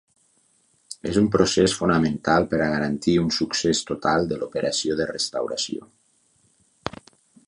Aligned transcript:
És 1.09 1.17
un 1.21 1.27
procés 1.35 1.75
fonamental 1.81 2.47
per 2.53 2.61
a 2.67 2.69
garantir 2.75 3.15
un 3.25 3.29
succés 3.37 3.81
total 3.91 4.25
de 4.33 4.39
l'operació 4.41 4.97
de 5.03 5.07
restauració. 5.13 5.89